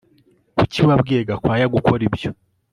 Kuki 0.57 0.79
wabwiye 0.87 1.21
Gakwaya 1.29 1.65
gukora 1.75 2.01
ibyo 2.07 2.29